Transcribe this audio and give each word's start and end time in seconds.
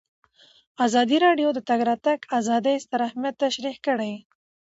ازادي 0.85 1.17
راډیو 1.25 1.49
د 1.53 1.55
د 1.57 1.59
تګ 1.69 1.79
راتګ 1.89 2.19
ازادي 2.39 2.73
ستر 2.83 3.01
اهميت 3.07 3.35
تشریح 3.43 3.75
کړی. 3.85 4.13